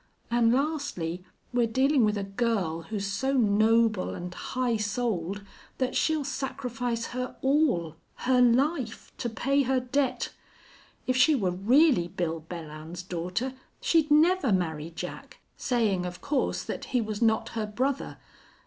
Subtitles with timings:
[0.31, 1.23] And, lastly,
[1.53, 5.43] we're dealing with a girl who's so noble and high souled
[5.77, 10.33] that she'll sacrifice her all her life to pay her debt.
[11.05, 16.85] If she were really Bill Belllounds's daughter she'd never marry Jack, saying, of course, that
[16.85, 18.17] he was not her brother....